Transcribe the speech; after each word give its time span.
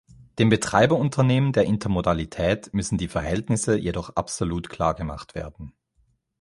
Den 0.39 0.49
Betreiberunternehmen 0.49 1.53
der 1.53 1.65
Intermodalität 1.65 2.73
müssen 2.73 2.97
die 2.97 3.07
Verhältnisse 3.07 3.77
jedoch 3.77 4.09
absolut 4.15 4.67
klargemacht 4.67 5.35
werden. 5.35 5.75